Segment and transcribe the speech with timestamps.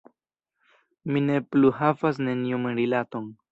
[1.11, 3.33] Mi ne plu havas neniun rilaton.